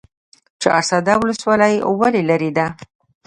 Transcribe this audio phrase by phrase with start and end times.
[0.61, 2.67] چهارسده ولسوالۍ ولې لیرې ده؟